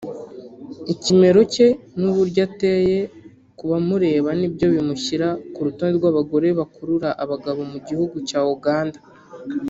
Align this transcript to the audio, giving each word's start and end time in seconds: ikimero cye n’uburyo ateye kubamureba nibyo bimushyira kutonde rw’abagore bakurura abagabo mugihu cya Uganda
ikimero 0.93 1.41
cye 1.53 1.67
n’uburyo 1.99 2.39
ateye 2.47 2.99
kubamureba 3.57 4.29
nibyo 4.39 4.65
bimushyira 4.73 5.27
kutonde 5.53 5.93
rw’abagore 5.99 6.47
bakurura 6.59 7.09
abagabo 7.23 7.59
mugihu 7.71 8.03
cya 8.29 8.41
Uganda 8.55 8.99